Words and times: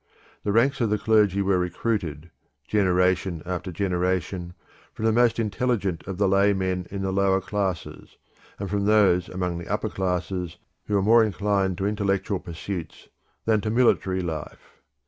The 0.43 0.51
ranks 0.51 0.81
of 0.81 0.89
the 0.89 0.97
clergy 0.97 1.43
were 1.43 1.59
recruited, 1.59 2.31
generation 2.67 3.43
after 3.45 3.71
generation, 3.71 4.55
from 4.95 5.05
the 5.05 5.11
most 5.11 5.37
intelligent 5.37 6.03
of 6.07 6.17
the 6.17 6.27
lay 6.27 6.53
men 6.53 6.87
in 6.89 7.03
the 7.03 7.11
lower 7.13 7.39
classes, 7.39 8.17
and 8.57 8.67
from 8.67 8.85
those 8.85 9.29
among 9.29 9.59
the 9.59 9.67
upper 9.67 9.89
classes 9.89 10.57
who 10.85 10.95
were 10.95 11.03
more 11.03 11.23
inclined 11.23 11.77
to 11.77 11.85
intellectual 11.85 12.39
pursuits 12.39 13.09
than 13.45 13.61
to 13.61 13.69
military 13.69 14.21
life. 14.21 14.81